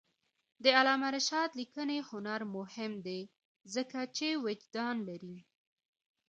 [0.63, 3.21] د علامه رشاد لیکنی هنر مهم دی
[3.73, 5.37] ځکه چې وجدان لري.